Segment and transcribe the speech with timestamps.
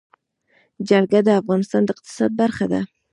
[0.87, 2.81] جلګه د افغانستان د اقتصاد برخه ده.